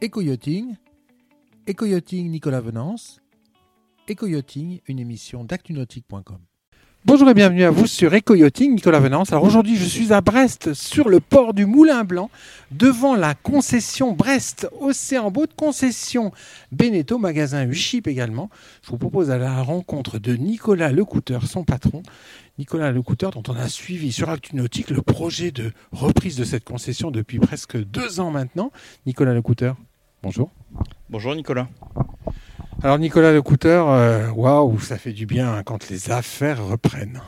[0.00, 0.76] Éco-yachting,
[2.30, 3.20] Nicolas Venance,
[4.06, 6.38] Éco-yachting, une émission d'actunautique.com.
[7.04, 9.32] Bonjour et bienvenue à vous sur Éco-yachting, Nicolas Venance.
[9.32, 12.30] Alors aujourd'hui, je suis à Brest, sur le port du Moulin Blanc,
[12.70, 16.32] devant la concession Brest Océan Boat, concession
[16.70, 18.50] Beneteau, magasin Uchip également.
[18.82, 22.02] Je vous propose à la rencontre de Nicolas Lecouteur, son patron.
[22.58, 27.10] Nicolas Lecouteur, dont on a suivi sur ActuNautique le projet de reprise de cette concession
[27.10, 28.72] depuis presque deux ans maintenant.
[29.06, 29.76] Nicolas Lecouteur,
[30.22, 30.50] bonjour.
[31.08, 31.68] Bonjour Nicolas.
[32.82, 37.20] Alors Nicolas Lecouteur, euh, waouh, ça fait du bien quand les affaires reprennent.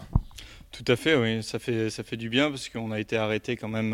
[0.70, 3.56] Tout à fait, oui, ça fait, ça fait du bien parce qu'on a été arrêté
[3.56, 3.92] quand même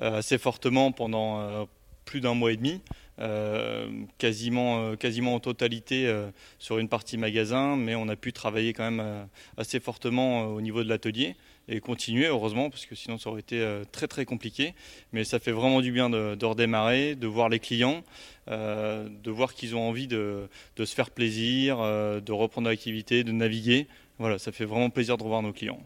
[0.00, 1.64] euh, assez fortement pendant euh,
[2.04, 2.80] plus d'un mois et demi.
[3.20, 8.32] Euh, quasiment, euh, quasiment en totalité euh, sur une partie magasin, mais on a pu
[8.32, 11.34] travailler quand même assez fortement au niveau de l'atelier
[11.68, 14.74] et continuer, heureusement, parce que sinon ça aurait été très très compliqué.
[15.12, 18.02] Mais ça fait vraiment du bien de, redémarrer, de voir les clients,
[18.48, 23.86] de voir qu'ils ont envie de, se faire plaisir, de reprendre l'activité, de naviguer.
[24.18, 25.80] Voilà, ça fait vraiment plaisir de revoir nos clients.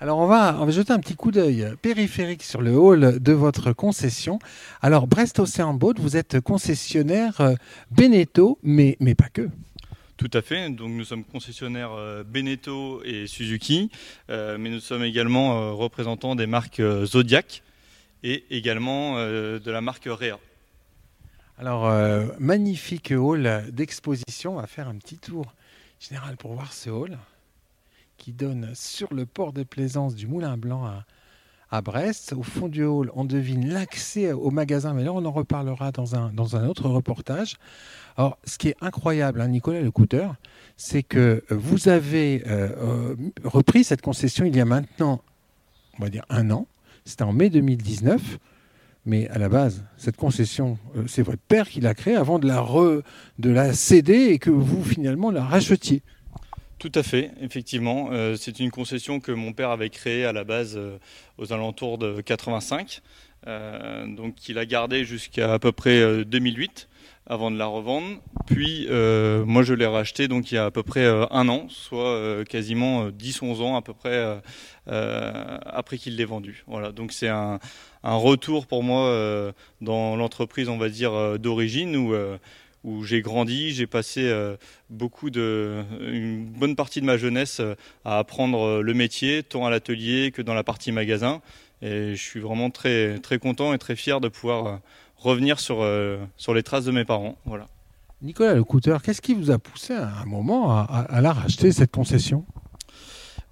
[0.00, 3.32] Alors on va, on va jeter un petit coup d'œil périphérique sur le hall de
[3.32, 4.38] votre concession.
[4.80, 7.54] Alors Brest Océan Boat, vous êtes concessionnaire euh,
[7.90, 9.48] Beneteau, mais pas que.
[10.18, 10.68] Tout à fait.
[10.68, 13.90] Donc nous sommes concessionnaires euh, Beneteau et Suzuki,
[14.28, 17.62] euh, mais nous sommes également représentants des marques Zodiac
[18.22, 20.38] et également de la marque Rea.
[21.56, 21.88] Alors
[22.38, 24.56] magnifique hall d'exposition.
[24.56, 25.54] On va faire un petit tour
[26.00, 27.16] général pour voir ce hall
[28.18, 31.04] qui donne sur le port de plaisance du Moulin Blanc à,
[31.82, 32.34] Brest.
[32.36, 36.14] Au fond du hall, on devine l'accès au magasin, mais là, on en reparlera dans
[36.14, 37.56] un, dans un autre reportage.
[38.16, 40.34] Alors, ce qui est incroyable, hein, Nicolas Lecouteur,
[40.76, 45.22] c'est que vous avez euh, euh, repris cette concession il y a maintenant,
[45.98, 46.66] on va dire, un an.
[47.04, 48.38] C'était en mai 2019.
[49.06, 52.46] Mais à la base, cette concession, euh, c'est votre père qui l'a créée avant de
[52.46, 52.62] la,
[53.38, 56.02] de la céder et que vous, finalement, la rachetiez.
[56.78, 58.10] Tout à fait, effectivement.
[58.12, 60.98] Euh, c'est une concession que mon père avait créée à la base euh,
[61.36, 63.02] aux alentours de 85.
[63.48, 66.88] Euh, donc il a gardé jusqu'à à peu près 2008
[67.26, 68.18] avant de la revendre.
[68.46, 72.44] Puis moi je l'ai racheté donc il y a à peu près un an, soit
[72.48, 74.40] quasiment 10-11 ans à peu près
[74.86, 76.64] après qu'il l'ait vendu.
[76.66, 77.60] Voilà, donc c'est un,
[78.02, 82.14] un, retour pour moi dans l'entreprise on va dire d'origine où
[82.84, 84.56] où j'ai grandi, j'ai passé euh,
[84.90, 87.74] beaucoup de, une bonne partie de ma jeunesse euh,
[88.04, 91.40] à apprendre euh, le métier, tant à l'atelier que dans la partie magasin.
[91.82, 94.80] Et je suis vraiment très, très content et très fier de pouvoir
[95.16, 95.86] revenir sur,
[96.36, 97.38] sur les traces de mes parents.
[97.44, 97.68] Voilà.
[98.20, 101.92] Nicolas Lecouteur, qu'est-ce qui vous a poussé à un moment à, à la racheter, cette
[101.92, 102.44] concession?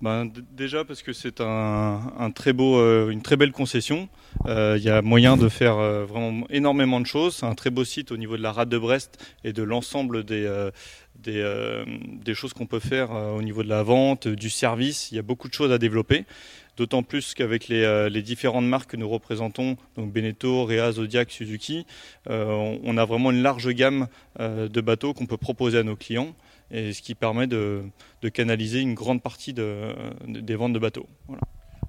[0.07, 4.09] Ben, Déjà parce que c'est euh, une très belle concession.
[4.47, 7.37] Euh, il y a moyen de faire euh, vraiment énormément de choses.
[7.37, 10.23] C'est un très beau site au niveau de la rade de Brest et de l'ensemble
[10.23, 10.47] des,
[12.35, 15.11] choses qu'on peut faire au niveau de la vente, du service.
[15.11, 16.25] Il y a beaucoup de choses à développer.
[16.77, 21.85] D'autant plus qu'avec les, les, différentes marques que nous représentons, donc Beneteau, Rea, Zodiac, Suzuki,
[22.29, 24.07] on, a vraiment une large gamme
[24.39, 26.35] de bateaux qu'on peut proposer à nos clients
[26.71, 27.83] et ce qui permet de,
[28.33, 31.07] canaliser une grande partie des ventes de bateaux.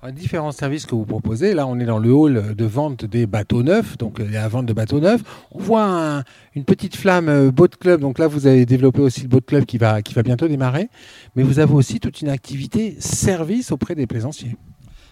[0.04, 3.26] Un différents services que vous proposez, là on est dans le hall de vente des
[3.26, 5.22] bateaux neufs, donc a la vente de bateaux neufs.
[5.52, 6.24] On voit
[6.54, 9.66] une petite flamme euh, Boat Club, donc là vous avez développé aussi le Boat Club
[9.66, 10.90] qui va, qui va bientôt démarrer,
[11.36, 14.56] mais vous avez aussi toute une activité service auprès des plaisanciers.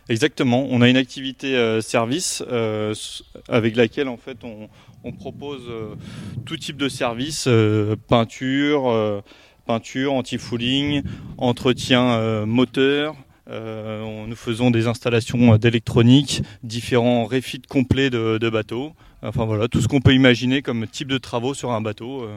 [0.07, 2.93] Exactement, on a une activité euh, service euh,
[3.49, 4.69] avec laquelle en fait on,
[5.19, 5.61] propose
[6.45, 7.47] tout type de service,
[8.07, 9.23] peinture,
[9.65, 11.01] peinture, anti-fouling,
[11.37, 13.15] entretien euh, moteur.
[13.49, 18.93] Euh, nous faisons des installations euh, d'électronique, différents refits complets de, bateaux.
[19.21, 22.27] Enfin voilà, tout ce qu'on peut imaginer comme type de travaux sur un bateau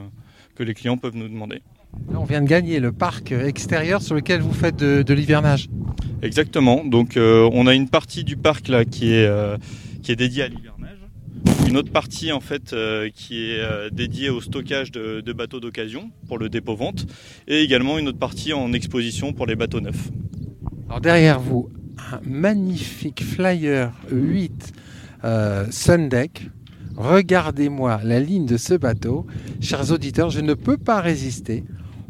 [0.55, 1.61] que les clients peuvent nous demander.
[2.15, 5.69] on vient de gagner le parc extérieur sur lequel vous faites de, l'hivernage.
[6.23, 6.83] Exactement.
[6.87, 9.31] Donc on a une partie du parc là qui est
[10.03, 10.99] qui est dédiée à l'hivernage
[11.69, 16.11] une autre partie en fait euh, qui est euh, dédiée au stockage de, bateaux d'occasion
[16.27, 17.07] pour le dépôt vente
[17.47, 20.09] et également une autre partie en exposition pour les bateaux neufs.
[20.89, 21.69] Alors derrière vous,
[22.13, 24.73] un magnifique flyer 8
[25.25, 26.49] euh, Sundeck.
[26.97, 29.27] Regardez-moi la ligne de ce bateau.
[29.61, 31.65] Chers auditeurs, je ne peux pas résister.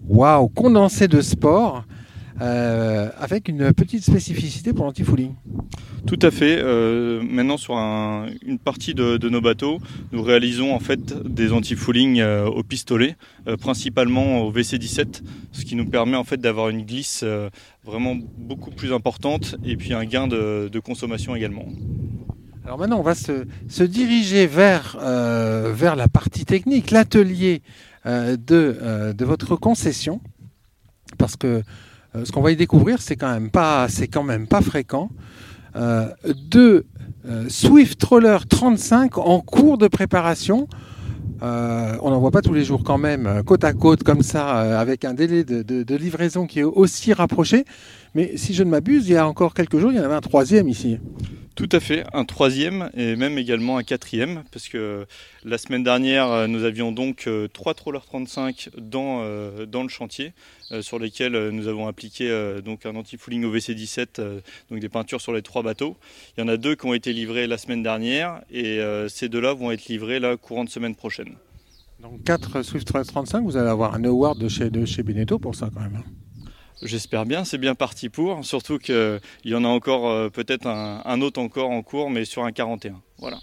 [0.06, 1.84] Waouh, condensé de sport.
[2.40, 5.34] Euh, avec une petite spécificité pour l'anti-fouling.
[6.06, 6.58] Tout à fait.
[6.60, 9.78] Euh, maintenant, sur une partie de, nos bateaux,
[10.12, 13.16] nous réalisons en fait des anti-fouling euh, au pistolet,
[13.60, 17.24] principalement au VC17, ce qui nous permet en fait d'avoir une glisse
[17.84, 21.66] vraiment beaucoup plus importante et puis un gain de, consommation également.
[22.68, 27.62] Alors maintenant, on va se, diriger vers, euh, vers la partie technique, l'atelier
[28.04, 30.20] euh, de, euh, de, votre concession,
[31.16, 31.62] parce que
[32.14, 35.10] ce qu'on va y découvrir, c'est quand même pas, c'est quand même pas fréquent.
[36.50, 36.86] deux
[37.48, 40.68] Swift Roller 35 en cours de préparation.
[41.42, 45.04] on n'en voit pas tous les jours quand même, côte à côte comme ça, avec
[45.04, 47.64] un délai de, livraison qui est aussi rapproché.
[48.14, 50.14] Mais si je ne m'abuse, il y a encore quelques jours, il y en avait
[50.14, 50.98] un troisième ici.
[51.58, 55.06] Tout à fait, un troisième et même également un quatrième, parce que
[55.42, 60.34] la semaine dernière, nous avions donc euh, trois Troller 35 dans, euh, dans le chantier,
[60.70, 62.30] euh, sur lesquels nous avons appliqué
[62.64, 64.22] donc un anti-fouling OVC 17,
[64.70, 65.96] donc des peintures sur les trois bateaux.
[66.36, 68.78] Il y en a deux qui ont été livrés la semaine dernière, et
[69.08, 71.34] ces deux-là vont être livrés la courante semaine prochaine.
[72.00, 75.56] Donc 4 Swift 35, vous allez avoir un award de chez, de chez Beneteau pour
[75.56, 76.04] ça quand même.
[76.82, 81.20] J'espère bien, c'est bien parti pour, surtout qu'il y en a encore euh, peut-être un,
[81.20, 83.00] autre encore en cours, mais sur un 41.
[83.18, 83.38] Voilà.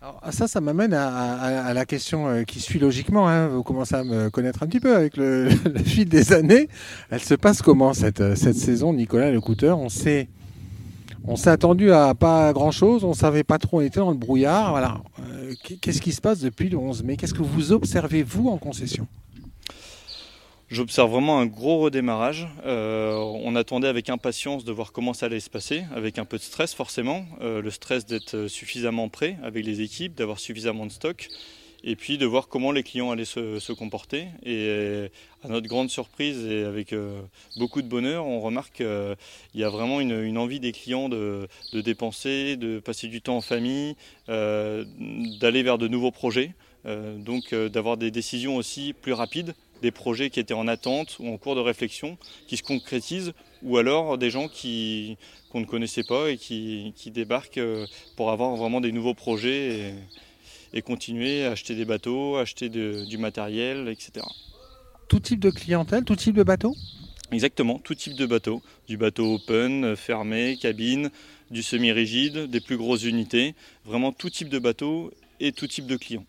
[0.00, 3.28] Alors, ah, ça, ça m'amène à, la question euh, qui suit logiquement.
[3.28, 3.46] Hein.
[3.46, 5.48] Vous commencez à me connaître un petit peu avec le,
[5.84, 6.68] fil des années.
[7.10, 10.28] Elle se passe comment cette, cette saison, Nicolas Lecouteur On s'est
[11.24, 14.16] on s'est attendu à pas grand chose, on savait pas trop, on était dans le
[14.16, 14.70] brouillard.
[14.70, 15.00] Voilà.
[15.20, 17.16] Euh, qu'est-ce qui se passe depuis le 11 mai?
[17.16, 19.06] Qu'est-ce que vous observez vous en concession?
[20.72, 22.48] J'observe vraiment un gros redémarrage.
[22.64, 26.38] Euh, on attendait avec impatience de voir comment ça allait se passer, avec un peu
[26.38, 27.26] de stress forcément.
[27.42, 31.28] Euh, le stress d'être suffisamment prêt avec les équipes, d'avoir suffisamment de stock,
[31.84, 34.28] et puis de voir comment les clients allaient se, comporter.
[34.46, 35.10] Et
[35.44, 37.20] à notre grande surprise et avec euh,
[37.58, 39.16] beaucoup de bonheur, on remarque qu'il
[39.54, 43.94] y a vraiment une, envie des clients de, dépenser, de passer du temps en famille,
[44.26, 46.52] d'aller vers de nouveaux projets.
[46.86, 51.36] donc d'avoir des décisions aussi plus rapides des projets qui étaient en attente ou en
[51.36, 53.32] cours de réflexion qui se concrétisent,
[53.62, 55.18] ou alors des gens qui,
[55.50, 57.86] qu'on ne connaissait pas et qui, débarquent euh,
[58.16, 59.94] pour avoir vraiment des nouveaux projets
[60.72, 64.24] et, continuer à acheter des bateaux, acheter du matériel, etc.
[65.08, 66.74] Tout type de clientèle, tout type de bateau?
[67.30, 68.62] Exactement, tout type de bateau.
[68.88, 71.10] Du bateau open, fermé, cabine,
[71.50, 73.54] du semi-rigide, des plus grosses unités.
[73.84, 76.24] Vraiment tout type de bateau et tout type de clients.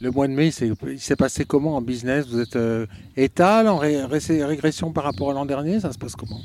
[0.00, 0.50] Le mois de mai,
[0.86, 2.26] il s'est passé comment en business?
[2.28, 2.86] Vous êtes euh,
[3.16, 5.80] étal, en régression par rapport à l'an dernier?
[5.80, 6.40] Ça se passe comment?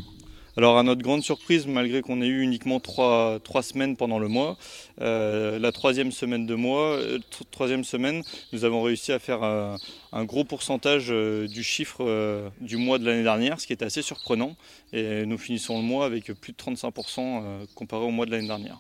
[0.55, 4.57] Alors à notre grande surprise, malgré qu'on ait eu uniquement trois, semaines pendant le mois,
[5.01, 7.17] euh, la troisième semaine de mois, euh,
[7.49, 8.21] troisième semaine,
[8.53, 13.59] nous avons réussi à faire un gros pourcentage du chiffre du mois de l'année dernière,
[13.59, 14.55] ce qui est assez surprenant.
[14.93, 18.79] Et nous finissons le mois avec plus de 35% comparé au mois de l'année dernière.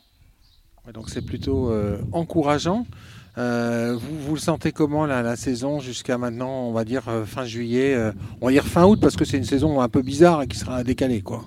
[0.93, 1.71] donc c'est plutôt
[2.11, 2.85] encourageant.
[3.37, 7.95] Euh, vous, le sentez comment la saison jusqu'à maintenant, on va dire euh, fin juillet,
[7.95, 10.47] euh, on va dire fin août parce que c'est une saison un peu bizarre et
[10.47, 11.45] qui sera décalée quoi.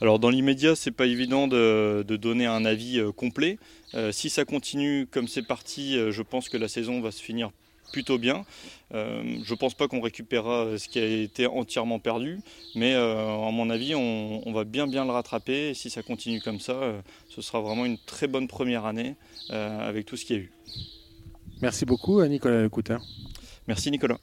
[0.00, 3.58] Alors dans l'immédiat, c'est pas évident de, donner un avis complet.
[4.12, 7.50] si ça continue comme c'est parti, je pense que la saison va se finir
[7.92, 8.44] plutôt bien.
[8.92, 12.40] je pense pas qu'on récupérera ce qui a été entièrement perdu,
[12.74, 15.70] mais à mon avis, on, on, va bien bien le rattraper.
[15.70, 16.78] Et si ça continue comme ça,
[17.30, 19.14] ce sera vraiment une très bonne première année
[19.48, 20.52] avec tout ce qu'il y a eu.
[21.62, 23.00] Merci beaucoup, euh, Nicolas Coutin.
[23.66, 24.18] Merci, Nicolas.